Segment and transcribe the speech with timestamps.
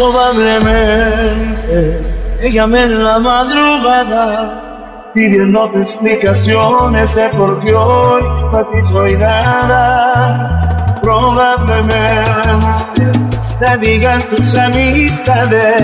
[0.00, 2.00] Probablemente
[2.40, 10.96] ella me en la madrugada pidiendo explicaciones de por qué hoy para ti soy nada.
[11.02, 13.12] Probablemente
[13.58, 15.82] te digan tus amistades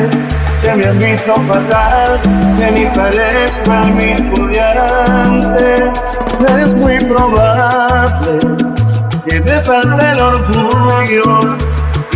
[0.63, 2.19] que me han visto fatal,
[2.59, 5.93] que ni parezco a mis estudiante.
[6.63, 8.39] Es muy probable
[9.27, 11.66] que te falte el orgullo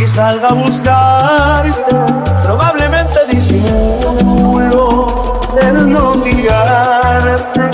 [0.01, 1.97] y salga a buscarte.
[2.43, 7.71] Probablemente disimulo el no mirarte,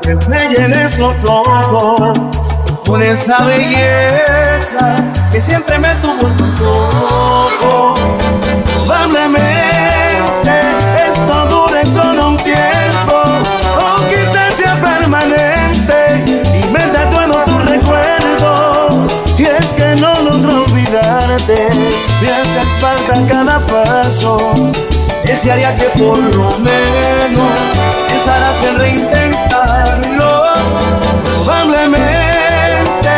[0.00, 2.18] que me llenes los ojos
[2.86, 4.94] con esa belleza
[5.32, 6.19] que siempre me tuvo
[22.20, 24.36] me hace falta cada paso.
[25.24, 27.52] Desearía que por lo menos
[28.08, 30.44] pensaras en reintentarlo.
[31.44, 33.16] Probablemente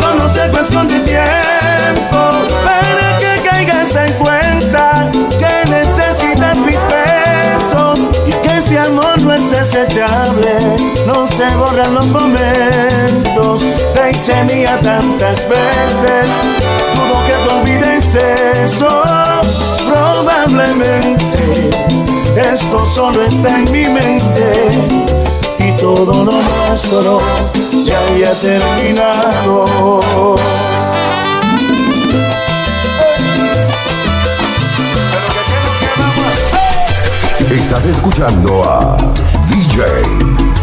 [0.00, 2.30] solo sea cuestión de tiempo
[2.64, 9.50] para que caigas en cuenta que necesitas mis besos y que ese amor no es
[9.50, 10.58] desechable.
[11.06, 13.18] No se borran los momentos
[13.94, 16.28] te hice mía tantas veces.
[16.94, 17.54] Dudo que te
[18.08, 18.16] olvides
[18.64, 18.88] eso,
[19.86, 21.70] probablemente.
[22.36, 24.70] Esto solo está en mi mente
[25.58, 27.20] y todo lo nuestro
[27.84, 29.66] ya había terminado.
[37.50, 38.96] Estás escuchando a
[39.48, 39.82] DJ,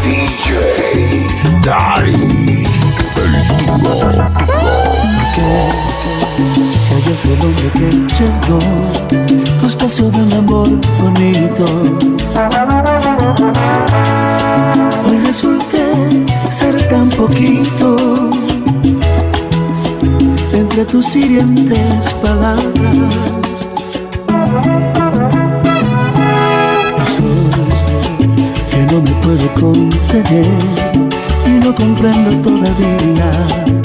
[0.02, 1.28] DJ
[1.64, 2.68] Dari,
[3.18, 4.30] el duro,
[5.36, 5.96] Que
[6.96, 8.60] si ayer fue el hombre que llegó,
[9.60, 10.70] tu espacio de un amor
[11.02, 11.66] bonito.
[15.08, 15.84] Hoy resulté
[16.50, 17.96] ser tan poquito
[20.54, 23.66] entre tus hirientes palabras
[28.92, 30.46] no me puedo contener
[31.46, 33.85] y no comprendo todavía.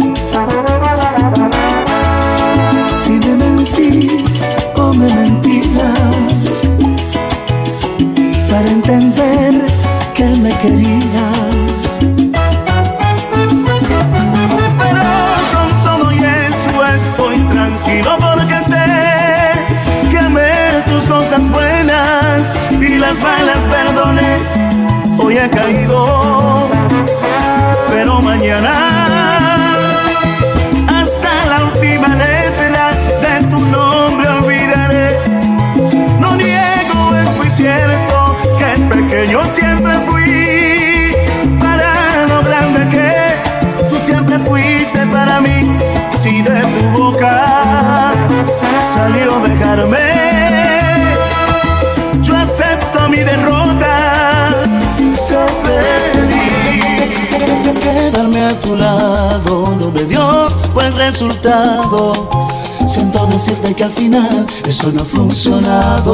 [63.31, 66.13] Decirte que al final eso no ha funcionado.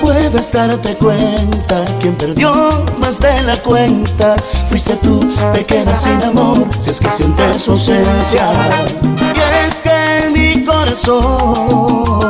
[0.00, 4.34] Puedes darte cuenta, quien perdió más de la cuenta
[4.68, 5.20] fuiste tú,
[5.52, 8.50] pequeña sin amor, si es que sientes su ausencia.
[9.34, 12.26] Y es que mi corazón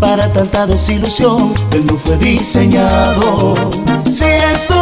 [0.00, 3.54] para tanta desilusión, él no fue diseñado.
[4.10, 4.79] Si esto fue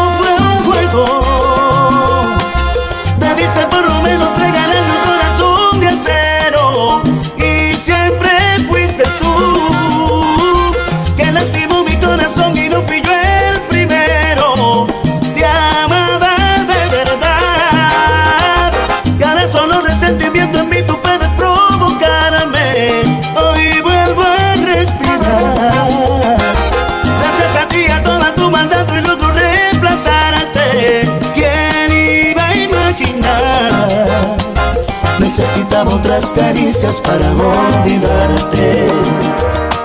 [35.87, 38.89] Otras caricias para olvidarte.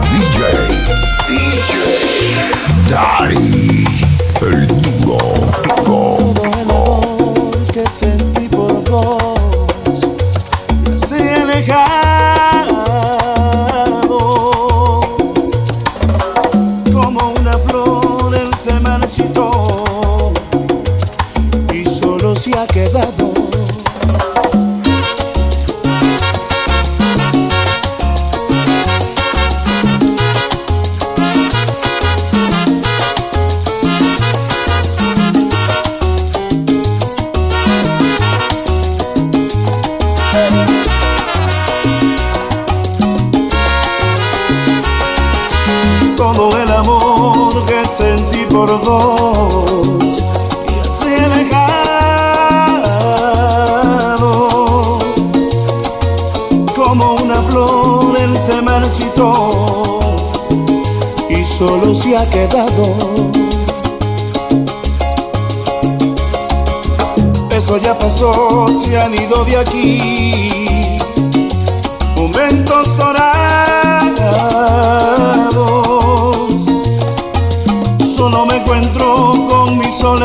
[0.10, 0.42] DJ,
[1.28, 1.72] DJ
[2.90, 3.86] Dari,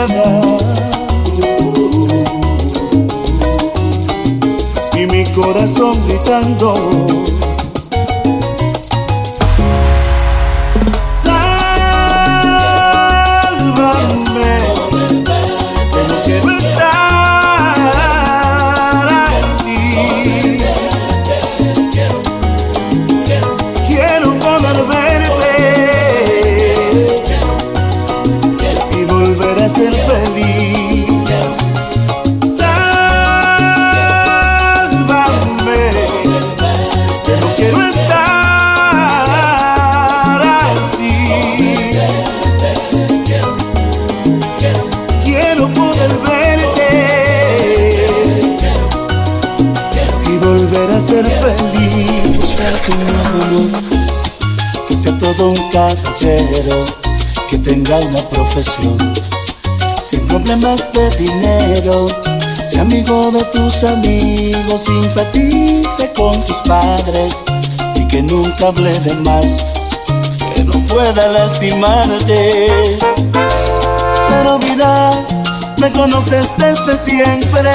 [0.06, 0.42] soledad.
[4.94, 7.17] Y mi corazón gritando.
[58.58, 59.14] Profesión,
[60.02, 62.06] sin problemas de dinero,
[62.68, 67.44] sea amigo de tus amigos, simpatice con tus padres
[67.94, 69.64] y que nunca hable de más,
[70.54, 72.88] que no pueda lastimarte.
[74.28, 75.12] Pero vida,
[75.80, 77.70] me conoces desde siempre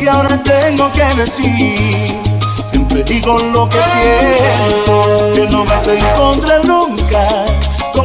[0.00, 2.22] y ahora tengo que decir.
[2.70, 7.26] Siempre digo lo que siento, que no vas a encontrar nunca.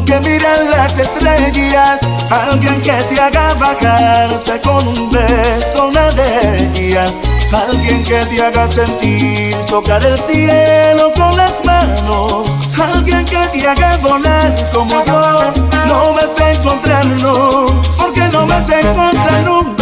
[0.08, 2.00] Que miran las estrellas,
[2.30, 7.20] alguien que te haga bajarte con un beso, una de ellas.
[7.52, 12.48] Alguien que te haga sentir, tocar el cielo con las manos.
[12.82, 15.54] Alguien que te haga volar como yo.
[15.88, 19.77] No vas a encontrarlo, porque no vas a encontrar.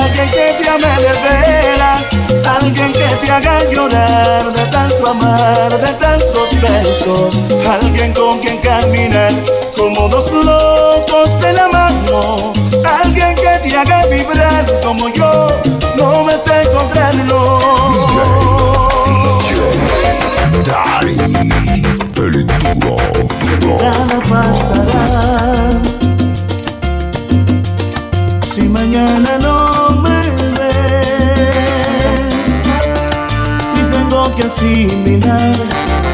[0.00, 2.06] Alguien que te ame de veras,
[2.46, 9.32] alguien que te haga llorar de tanto amar, de tantos besos, alguien con quien caminar
[9.76, 12.52] como dos locos de la mano,
[13.02, 15.46] alguien que te haga vibrar como yo,
[15.96, 17.58] no vas a encontrarlo.
[19.04, 19.50] DJ
[20.66, 21.16] Dari,
[22.16, 22.96] el dúo,
[23.60, 23.76] dúo.
[23.82, 25.70] Nada pasará
[28.44, 29.49] si mañana no
[34.50, 35.52] asimilar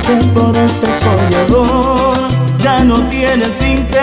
[0.06, 2.28] que por este soñador
[2.58, 3.96] ya no tienes interés.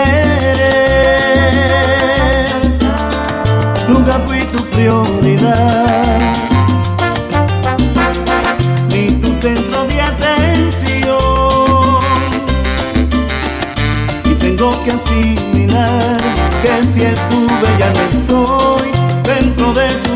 [3.86, 6.20] Nunca fui tu prioridad
[8.88, 11.18] ni tu centro de atención
[14.24, 16.16] y tengo que asimilar
[16.60, 18.90] que si estuve ya no estoy
[19.22, 20.13] dentro de tu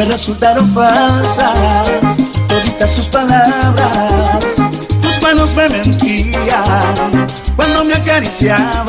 [0.00, 2.16] Pues resultaron falsas
[2.48, 4.56] toditas sus palabras.
[5.02, 8.86] Tus manos me mentían cuando me acariciaban.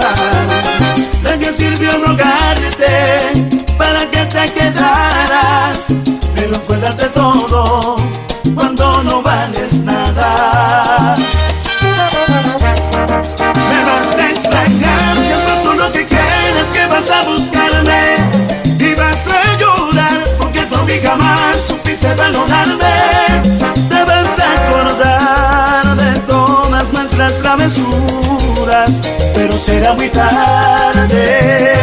[1.22, 3.51] De qué sirvió rogarte
[29.34, 31.74] pero será muy tarde.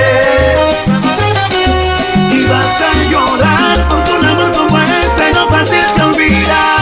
[2.31, 6.77] Y vas a llorar por un amor como este, no fácil se olvida.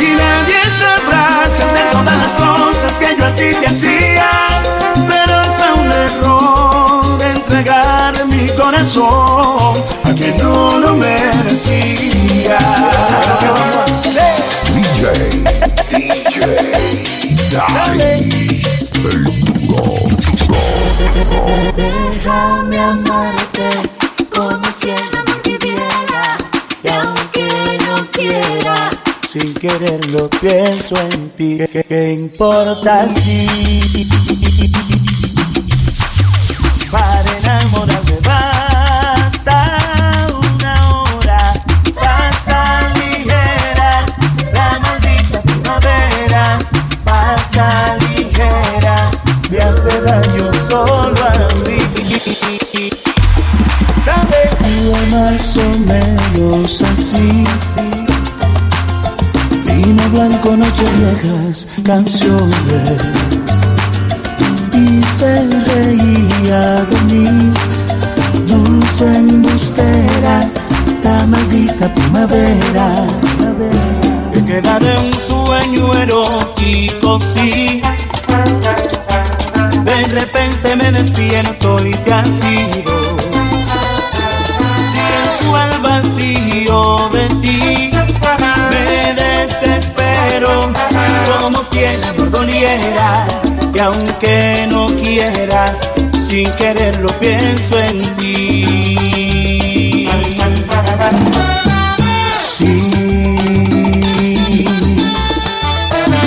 [0.00, 4.30] Y nadie sabrá de todas las cosas que yo a ti te hacía.
[5.08, 9.74] Pero fue un error entregar mi corazón
[10.04, 12.58] a quien no lo merecía.
[14.74, 15.04] DJ,
[15.90, 19.24] DJ, el
[19.64, 19.82] duro,
[20.46, 21.72] duro.
[21.76, 23.68] Déjame amarte
[24.34, 26.36] como si el amor viviera
[26.82, 28.90] y aunque no quiera
[29.26, 31.58] Sin quererlo pienso en ti.
[31.72, 33.46] ¿Qué, qué importa si
[61.84, 63.00] canciones.
[64.72, 67.52] Y se reía de mí,
[68.46, 70.48] dulce embustera,
[71.02, 73.06] la maldita primavera.
[74.32, 77.80] Que queda de un sueño erótico, sí.
[79.84, 82.97] De repente me despierto y te has ido.
[91.70, 93.26] Si el amor doliera.
[93.74, 95.76] Y aunque no quiera,
[96.18, 100.08] sin quererlo pienso en ti.
[102.46, 102.88] Sí,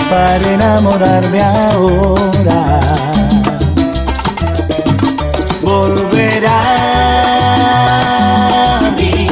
[0.10, 2.80] para enamorarme ahora
[5.62, 6.60] volverá
[8.78, 9.28] a mí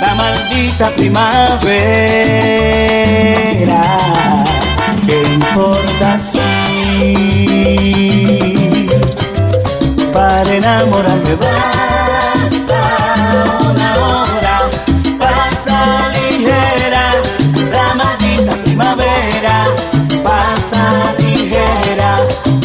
[0.00, 2.51] la maldita primavera.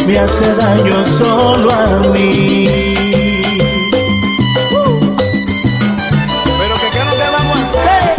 [0.08, 2.68] Me hace daño solo a mí.
[6.60, 8.16] Pero que qué lo que vamos a hacer.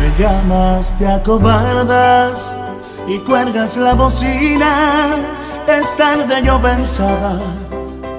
[0.00, 2.58] Me llamas, te acobardas
[3.08, 5.16] y cuelgas la bocina.
[5.66, 7.40] Es tarde, yo pensaba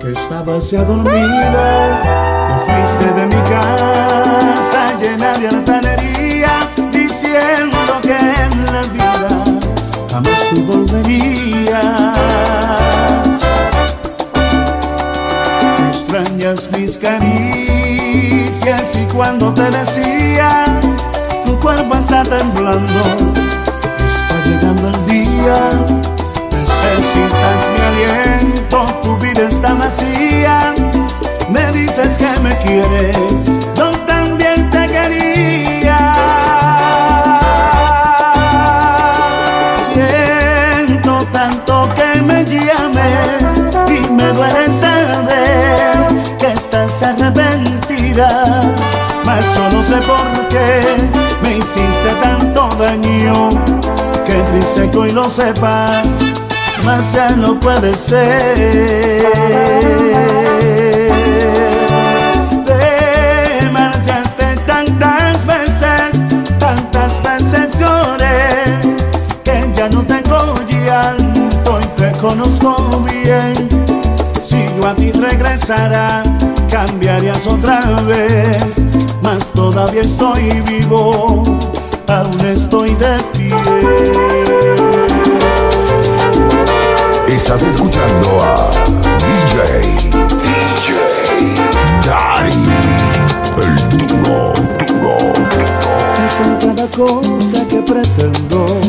[0.01, 2.01] que estabas ya dormida.
[2.47, 6.49] Te fuiste de mi casa llena de altanería,
[6.91, 9.29] diciendo que en la vida
[10.11, 12.17] jamás tú volverías.
[15.87, 20.65] Extrañas mis caricias y cuando te decía,
[21.45, 23.01] tu cuerpo está temblando,
[24.59, 25.69] llegando el día.
[26.51, 30.73] Necesitas mi aliento, tu vida está vacía.
[31.49, 36.13] Me dices que me quieres, yo también te quería.
[39.93, 43.43] Siento tanto que me llames
[43.87, 48.61] y me duele saber que estás arrepentida.
[49.25, 50.81] Mas solo sé por qué
[51.43, 53.78] me hiciste tanto daño.
[54.39, 56.07] Que hoy lo sepas,
[56.85, 58.55] mas ya no puede ser.
[62.65, 66.25] Te marchaste tantas veces,
[66.57, 67.83] tantas veces
[69.43, 70.55] que ya no tengo
[70.85, 73.67] llanto y te conozco bien.
[74.41, 76.23] Si yo a ti regresara,
[76.69, 78.85] cambiarías otra vez,
[79.21, 81.43] mas todavía estoy vivo,
[82.07, 84.28] aún estoy de pie.
[87.51, 88.69] Estás escuchando a
[89.17, 89.57] DJ,
[90.37, 90.89] DJ,
[92.05, 92.53] Dari,
[93.57, 95.57] el duro, duro, duro.
[96.03, 98.79] Estás en cada cosa que pretendo,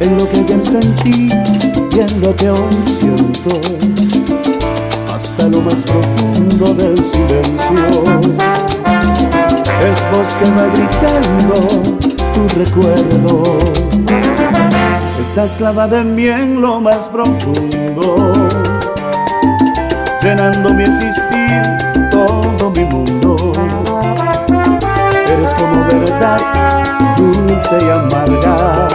[0.00, 3.60] en lo que ayer sentí y en lo que hoy siento,
[5.14, 8.04] hasta lo más profundo del silencio.
[9.84, 11.58] Es voz que va gritando
[12.32, 13.58] tu recuerdo
[15.28, 18.32] estás clavada en mí en lo más profundo,
[20.22, 21.62] llenando mi existir,
[22.10, 23.52] todo mi mundo.
[25.30, 26.40] Eres como verdad,
[27.18, 28.88] dulce y amarga,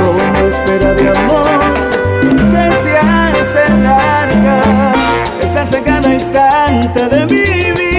[0.00, 1.60] como espera de amor
[2.52, 4.92] que se hace larga,
[5.40, 7.89] estás en cada instante de mi vida.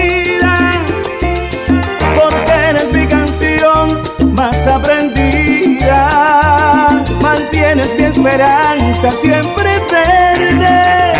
[7.72, 11.12] eres mi esperanza siempre verde,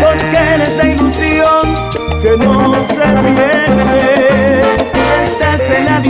[0.00, 1.74] porque eres la ilusión
[2.22, 3.00] que no se
[3.34, 4.62] pierde.
[5.24, 6.00] Estás en la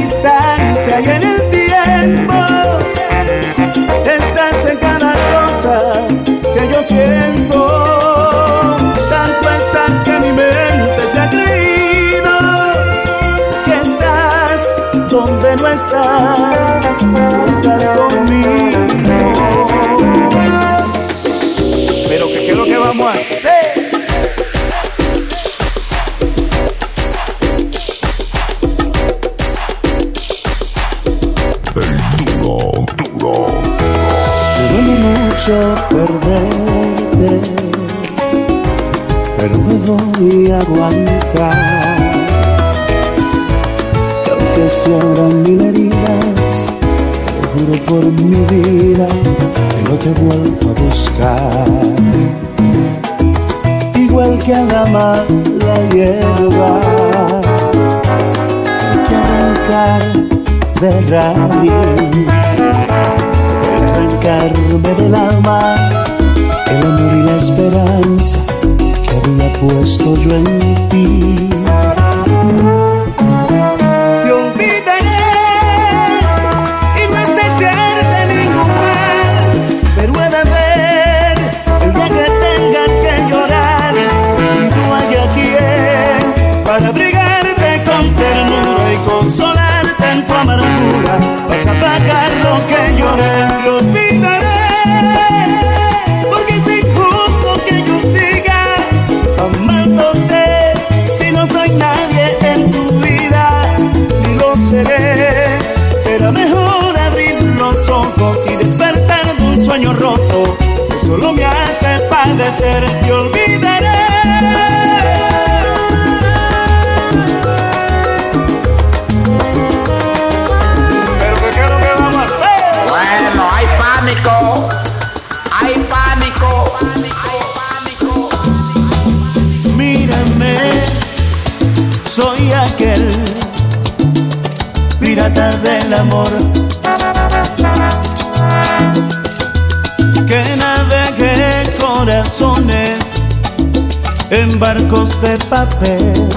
[145.23, 146.28] de papel.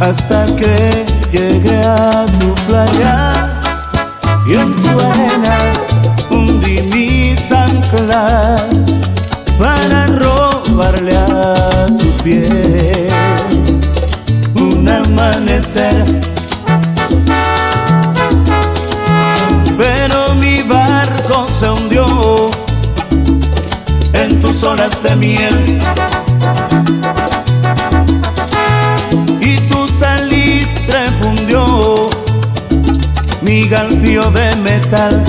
[0.00, 3.32] Hasta que llegué a tu playa
[4.46, 5.56] y en tu arena
[6.30, 8.98] hundí mis anclas
[9.58, 13.08] para robarle a tu piel.
[14.56, 16.31] Un amanecer
[24.90, 25.78] de miel.
[29.40, 32.10] Y tu salistre fundió
[33.42, 35.22] mi galfío de metal.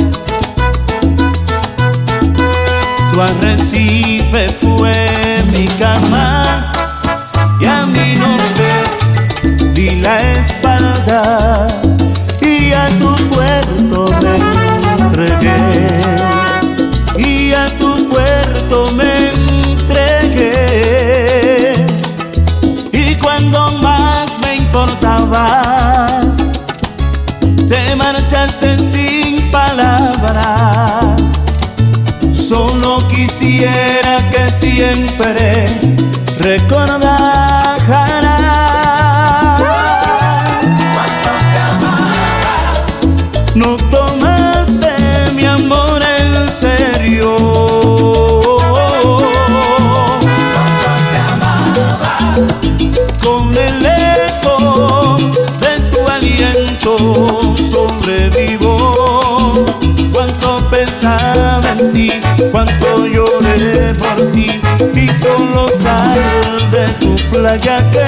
[3.11, 6.71] Tu arrecife fue mi cama
[7.59, 11.82] y a mi norte di la espalda.
[43.55, 44.89] no tomaste
[45.35, 47.35] mi amor en serio.
[53.23, 55.17] Con el eco
[55.59, 56.97] de tu aliento
[57.55, 59.65] sobrevivo.
[60.11, 62.11] Cuánto pensaba en ti,
[62.51, 64.59] cuánto lloré por ti
[64.95, 66.13] y solo sal
[66.71, 68.05] de tu playa que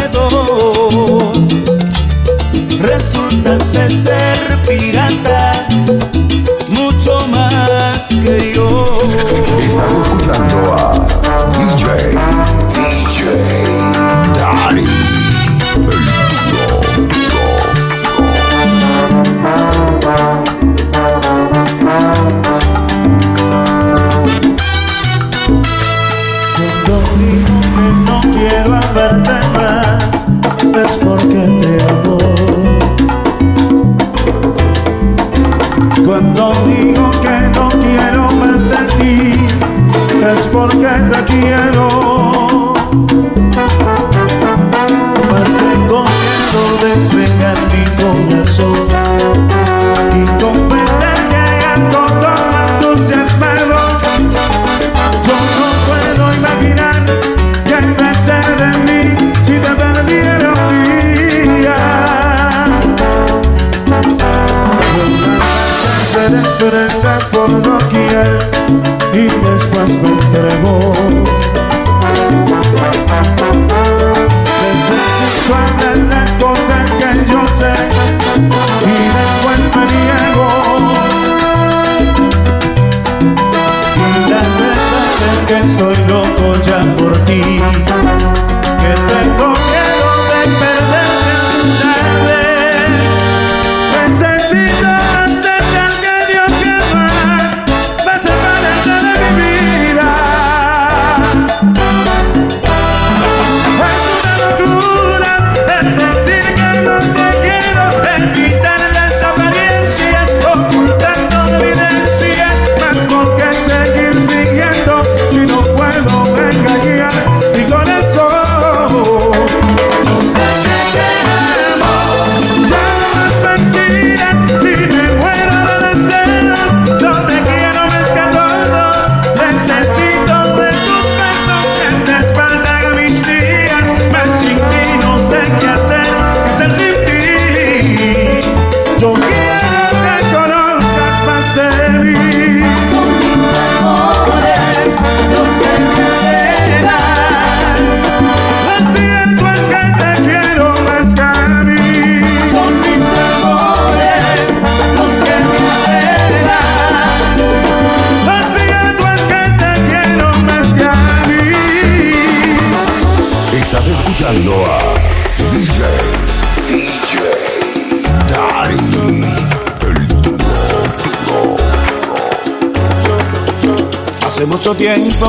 [13.16, 13.75] change.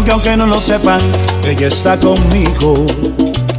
[0.05, 1.01] Que aunque no lo sepan,
[1.45, 2.87] ella está conmigo.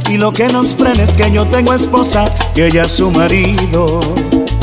[0.08, 2.24] Y lo que nos frena es que yo tengo esposa
[2.54, 4.00] y ella su marido.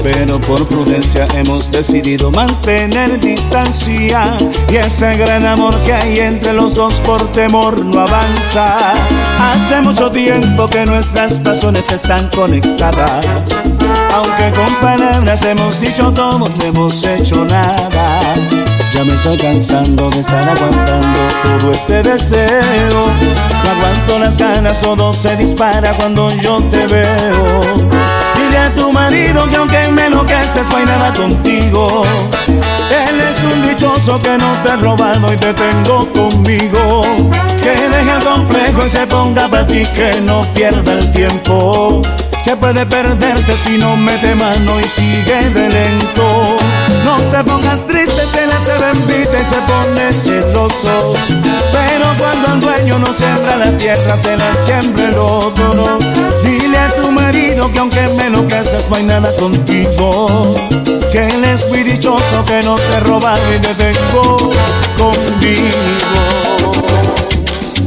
[0.03, 4.37] Pero por prudencia hemos decidido mantener distancia.
[4.71, 8.93] Y ese gran amor que hay entre los dos por temor no avanza.
[9.39, 13.25] Hace mucho tiempo que nuestras razones están conectadas.
[14.13, 18.64] Aunque con palabras hemos dicho todo, no hemos hecho nada.
[18.95, 22.47] Ya me estoy cansando de estar aguantando todo este deseo.
[23.63, 27.61] No aguanto las ganas, todo se dispara cuando yo te veo.
[28.37, 32.03] Dile a tu marido que aunque me enloqueces no hay nada contigo.
[32.47, 37.01] Él es un dichoso que no te ha robado y te tengo conmigo.
[37.61, 42.01] Que deje el complejo y se ponga para ti, que no pierda el tiempo.
[42.45, 46.57] Que puede perderte si no mete mano y sigue de lento.
[47.03, 47.43] No te
[48.65, 51.13] se bendita y se pone celoso.
[51.71, 55.99] Pero cuando el dueño no siembra la tierra, se la siembra el otro.
[56.43, 60.55] Dile a tu marido que aunque me lo casas, no hay nada contigo.
[61.11, 64.37] Que él es muy dichoso, que no te roba y te tengo
[64.97, 66.71] conmigo.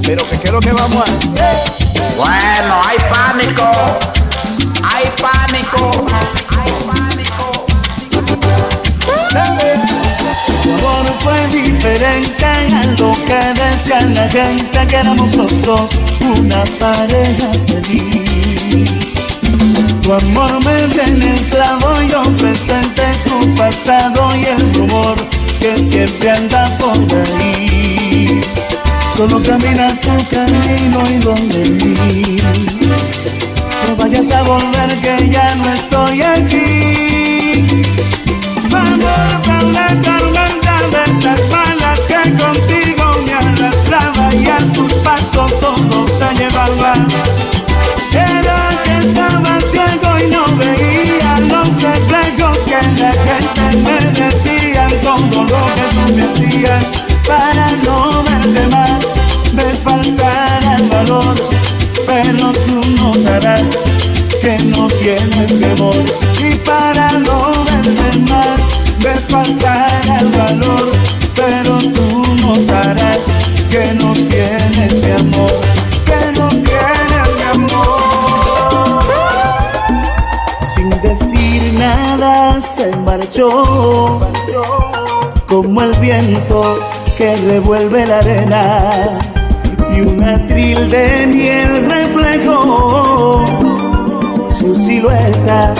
[0.04, 1.88] Pero que quiero que vamos a hacer.
[2.16, 2.98] Bueno, hay
[11.98, 15.90] diferente a lo que decía la gente que éramos los dos
[16.38, 19.14] una pareja feliz.
[20.02, 25.16] Tu amor me tiene el clavo, yo presente tu pasado y el rumor
[25.60, 28.40] que siempre anda por ahí.
[29.16, 32.36] Solo camina tu camino y donde mí.
[33.86, 37.82] No vayas a volver que ya no estoy aquí.
[38.70, 41.67] Vamos a la tormenta de estas
[57.26, 59.04] para no verte más.
[59.52, 61.34] Me faltará el valor,
[62.06, 63.78] pero tú notarás
[64.42, 65.96] que no tienes temor
[66.38, 70.92] y para no verte más me faltará el valor,
[71.34, 73.26] pero tú notarás
[73.70, 75.52] que no tienes mi amor,
[76.04, 79.02] que no tienes mi amor.
[80.66, 84.27] Sin decir nada se marchó
[85.48, 86.78] como el viento
[87.16, 89.18] que revuelve la arena
[89.96, 93.44] y un atril de miel reflejó
[94.52, 95.74] su silueta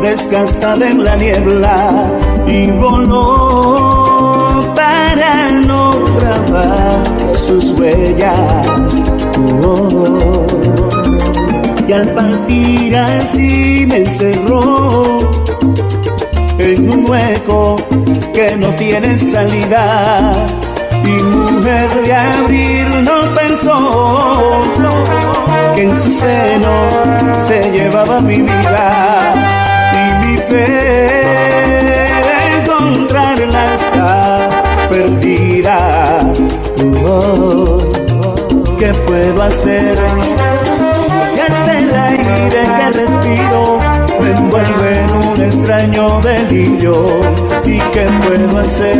[0.00, 2.10] desgastada en la niebla
[2.46, 7.02] y voló para no grabar
[7.36, 8.66] sus huellas.
[11.86, 15.18] Y al partir así me encerró
[16.74, 17.76] en un hueco
[18.32, 20.32] que no tiene salida.
[21.04, 24.60] Y mujer de abril no pensó
[25.74, 26.74] que en su seno
[27.38, 29.32] se llevaba mi vida
[29.92, 31.30] y mi fe
[32.58, 34.48] encontrarla está
[34.88, 36.20] perdida.
[37.06, 37.78] Oh,
[38.78, 39.98] ¿Qué puedo hacer
[41.32, 43.78] si hasta el aire que respiro
[44.20, 44.89] me envuelve
[45.50, 46.94] extraño delirio?
[47.64, 48.98] ¿Y qué puedo hacer?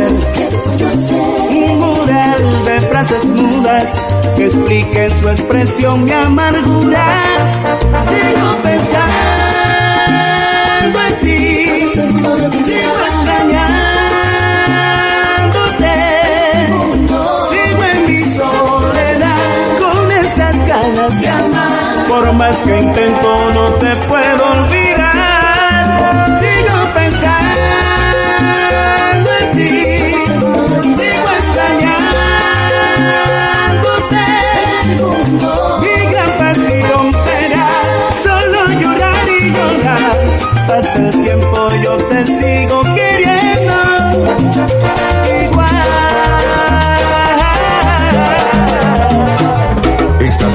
[1.49, 4.01] Un mural de frases mudas
[4.35, 7.05] que expliquen su expresión mi amargura.
[8.09, 9.09] Sigo pensando
[11.07, 11.39] en ti,
[12.67, 15.95] sigo extrañándote,
[17.51, 22.07] sigo en mi soledad con estas ganas de amar.
[22.07, 24.20] Por más que intento no te puedo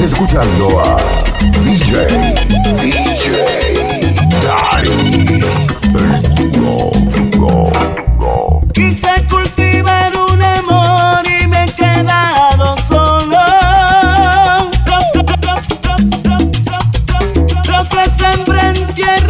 [0.07, 0.97] escuchando a
[1.51, 2.07] DJ,
[2.77, 3.27] DJ
[4.45, 4.89] Dari,
[5.95, 7.71] el duro, duro,
[8.17, 8.61] duro.
[8.73, 13.37] Quise cultivar un amor y me he quedado solo.
[17.67, 19.26] Lo que sembré en tierra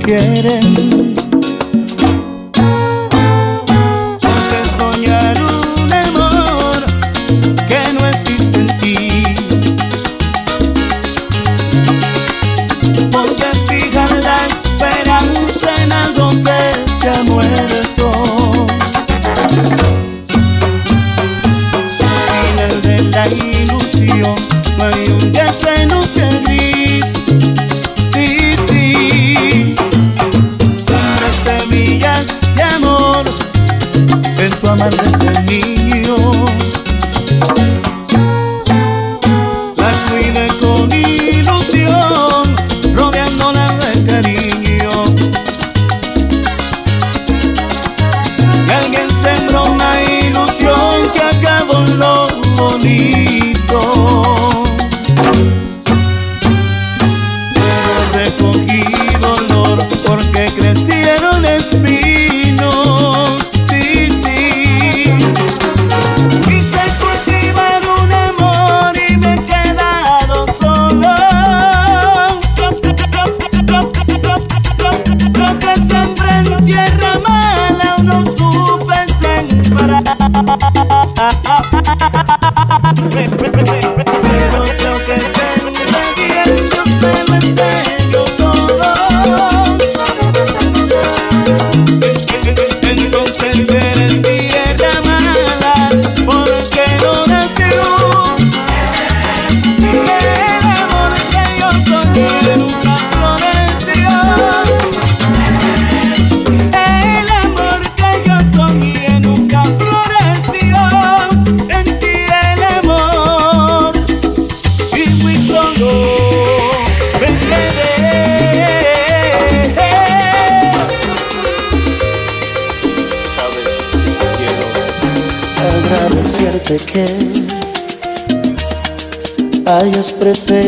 [0.00, 0.81] quieren?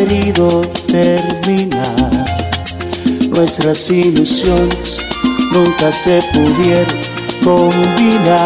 [0.04, 2.24] Preferido terminar.
[3.30, 5.00] Nuestras ilusiones
[5.52, 7.00] nunca se pudieron
[7.42, 8.38] combinar.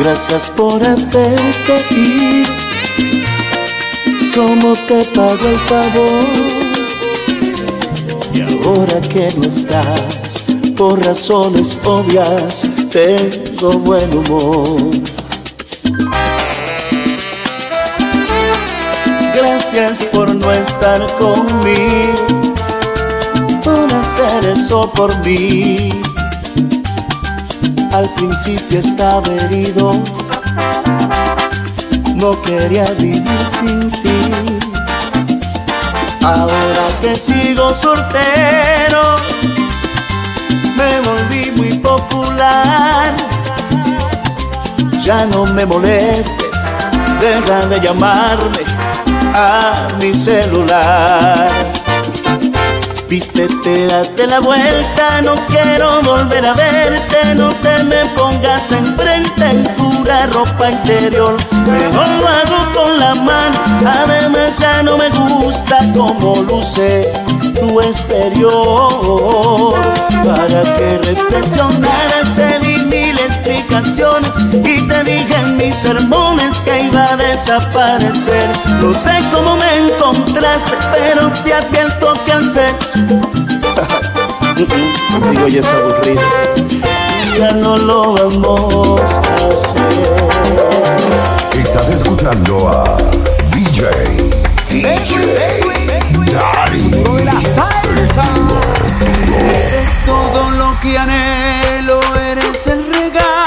[0.00, 2.46] Gracias por hacerte ir.
[4.34, 6.28] ¿Cómo te pago el favor?
[8.32, 10.44] Y ahora que no estás,
[10.76, 15.19] por razones obvias, tengo buen humor.
[20.54, 22.54] Estar conmigo,
[23.62, 25.90] por hacer eso por mí.
[27.92, 29.92] Al principio estaba herido,
[32.16, 34.32] no quería vivir sin ti.
[36.22, 39.16] Ahora que sigo soltero,
[40.76, 43.14] me volví muy popular.
[45.04, 46.58] Ya no me molestes,
[47.20, 48.64] deja de llamarme
[49.34, 51.48] a mi celular.
[53.08, 59.64] Vístete, date la vuelta, no quiero volver a verte, no te me pongas enfrente en
[59.74, 61.36] pura ropa interior.
[61.66, 67.12] Mejor lo hago con la mano, además ya no me gusta como luce
[67.58, 69.74] tu exterior.
[70.24, 72.60] Para que reflexionaras te
[73.70, 78.48] explicaciones y te dije en mis sermones que iba a desaparecer.
[78.80, 82.98] No sé cómo me encontraste, pero te advierto que el sexo
[85.12, 86.22] Contigo ya es aburrido.
[87.38, 90.08] Ya no lo vamos a hacer.
[91.58, 92.96] Estás escuchando a
[93.54, 93.86] DJ
[94.66, 95.60] DJ.
[99.38, 103.39] Eres todo lo que anhelo, eres el regalo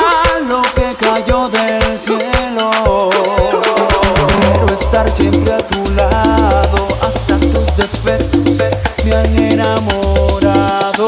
[5.13, 8.57] siempre a tu lado, hasta tus defectos
[9.05, 11.05] me han enamorado.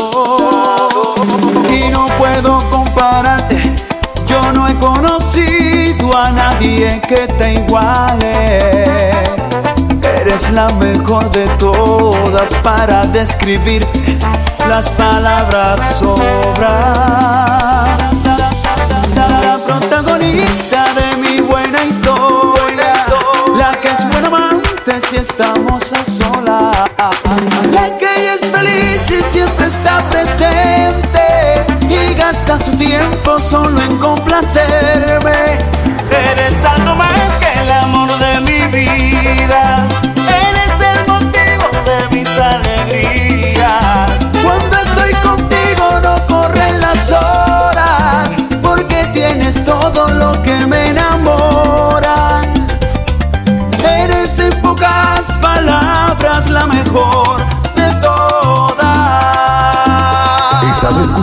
[1.69, 3.73] Y no puedo compararte,
[4.27, 8.59] yo no he conocido a nadie que te iguale.
[10.21, 13.87] Eres la mejor de todas para describir
[14.67, 16.65] las palabras sobran.
[19.15, 20.64] La protagonista
[25.01, 26.77] si estamos a solas,
[27.71, 35.57] la que es feliz y siempre está presente y gasta su tiempo solo en complacerme.
[36.09, 37.44] Eres algo más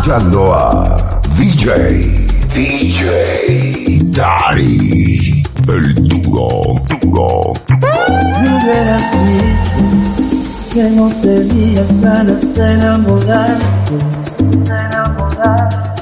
[0.02, 2.00] escuchando a DJ
[2.48, 5.42] DJ Daddy.
[5.68, 7.52] El duro, duro.
[7.68, 13.92] Me hubieras dicho que no tenías ganas de enamorarte,
[14.38, 15.92] de enamorarte.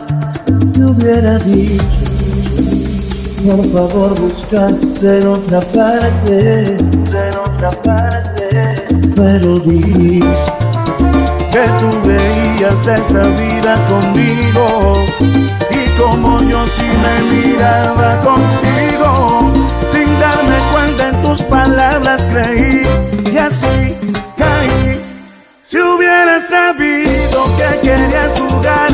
[0.72, 1.84] Te hubiera dicho,
[3.44, 8.74] por favor buscas en otra parte, en otra parte.
[9.14, 10.50] Pero dices
[11.52, 12.10] que tú
[12.68, 14.92] esta vida conmigo.
[15.70, 19.50] Y como yo sí me miraba contigo
[19.86, 22.86] sin darme cuenta en tus palabras creí
[23.32, 23.96] y así
[24.36, 25.00] caí.
[25.62, 28.90] Si hubiera sabido que querías jugar